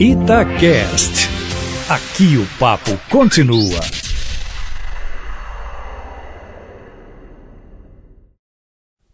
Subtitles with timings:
[0.00, 1.28] Itacast.
[1.88, 3.80] Aqui o papo continua.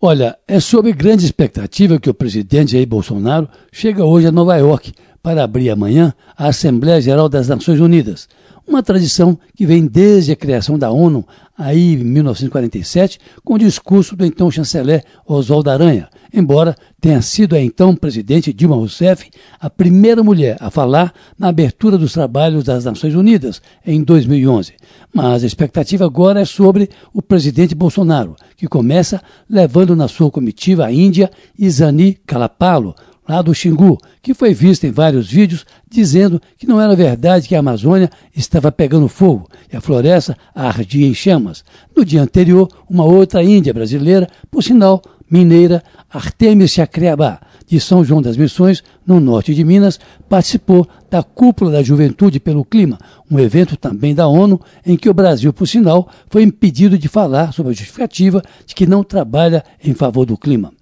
[0.01, 4.95] Olha, é sob grande expectativa que o presidente Jair Bolsonaro chega hoje a Nova York
[5.23, 8.27] para abrir amanhã a Assembleia Geral das Nações Unidas,
[8.67, 11.29] uma tradição que vem desde a criação da ONU,
[11.59, 16.09] aí em 1947, com o discurso do então chanceler Oswaldo Aranha,
[16.41, 21.97] embora tenha sido a então presidente Dilma Rousseff a primeira mulher a falar na abertura
[21.97, 24.75] dos trabalhos das Nações Unidas em 2011.
[25.15, 30.87] Mas a expectativa agora é sobre o presidente Bolsonaro, que começa levando na sua comitiva
[30.87, 32.95] a Índia Isani Kalapalo,
[33.31, 37.55] lá do Xingu, que foi vista em vários vídeos dizendo que não era verdade que
[37.55, 41.65] a Amazônia estava pegando fogo e a floresta ardia em chamas.
[41.97, 48.21] No dia anterior, uma outra índia brasileira, por sinal mineira, Artemis Chacreabá, de São João
[48.21, 52.99] das Missões, no norte de Minas, participou da Cúpula da Juventude pelo Clima,
[53.31, 57.53] um evento também da ONU, em que o Brasil, por sinal, foi impedido de falar
[57.53, 60.73] sobre a justificativa de que não trabalha em favor do clima.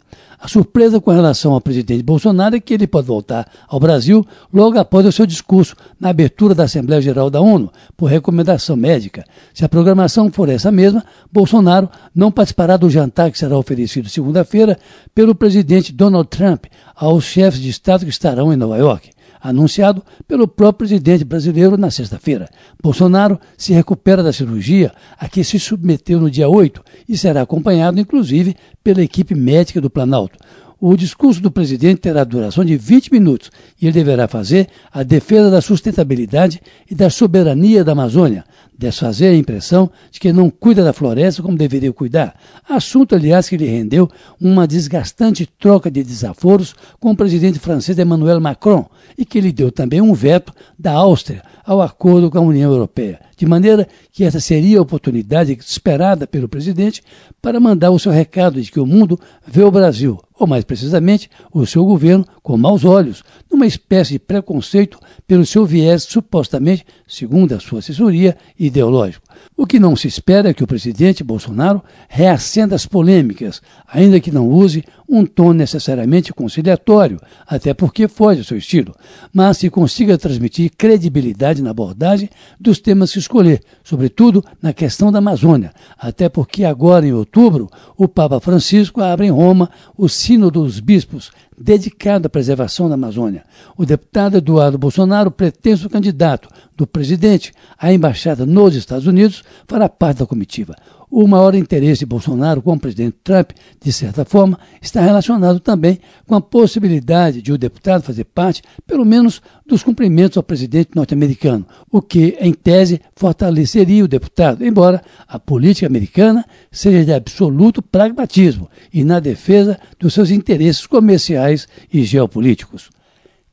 [0.40, 4.78] A surpresa com relação ao presidente Bolsonaro é que ele pode voltar ao Brasil logo
[4.78, 9.24] após o seu discurso na abertura da Assembleia Geral da ONU, por recomendação médica.
[9.52, 14.78] Se a programação for essa mesma, Bolsonaro não participará do jantar que será oferecido segunda-feira
[15.12, 20.48] pelo presidente Donald Trump aos chefes de Estado que estarão em Nova York anunciado pelo
[20.48, 22.48] próprio presidente brasileiro na sexta-feira.
[22.82, 28.00] Bolsonaro se recupera da cirurgia a que se submeteu no dia 8 e será acompanhado,
[28.00, 30.38] inclusive, pela equipe médica do Planalto.
[30.80, 33.50] O discurso do presidente terá duração de 20 minutos
[33.82, 38.44] e ele deverá fazer a defesa da sustentabilidade e da soberania da Amazônia,
[38.78, 42.38] desfazer a impressão de que não cuida da floresta como deveria cuidar.
[42.68, 44.08] Assunto, aliás, que lhe rendeu
[44.40, 49.72] uma desgastante troca de desaforos com o presidente francês Emmanuel Macron e que lhe deu
[49.72, 54.40] também um veto da Áustria ao acordo com a União Europeia, de maneira que essa
[54.40, 57.02] seria a oportunidade esperada pelo presidente
[57.42, 61.28] para mandar o seu recado de que o mundo vê o Brasil, ou mais precisamente,
[61.52, 67.54] o seu governo, com maus olhos, numa espécie de preconceito pelo seu viés supostamente, segundo
[67.54, 68.34] a sua assessoria,
[68.68, 69.26] ideológico.
[69.56, 73.60] O que não se espera é que o presidente Bolsonaro reacenda as polêmicas,
[73.92, 78.94] ainda que não use um tom necessariamente conciliatório, até porque foge ao seu estilo,
[79.32, 82.28] mas que consiga transmitir credibilidade na abordagem
[82.60, 88.06] dos temas que escolher, sobretudo na questão da Amazônia, até porque agora em outubro o
[88.06, 93.44] Papa Francisco abre em Roma o Sínodo dos Bispos, dedicado à preservação da Amazônia.
[93.76, 100.18] O deputado Eduardo Bolsonaro, pretenso candidato do presidente à embaixada nos Estados Unidos, fará parte
[100.18, 100.76] da comitiva.
[101.10, 103.52] O maior interesse de Bolsonaro com o presidente Trump,
[103.82, 109.06] de certa forma, está relacionado também com a possibilidade de o deputado fazer parte, pelo
[109.06, 115.38] menos, dos cumprimentos ao presidente norte-americano, o que, em tese, fortaleceria o deputado, embora a
[115.38, 122.90] política americana seja de absoluto pragmatismo e na defesa dos seus interesses comerciais e geopolíticos.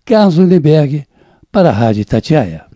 [0.04, 1.06] Carlos Lindenberg,
[1.52, 2.75] para a Rádio Tatiaia.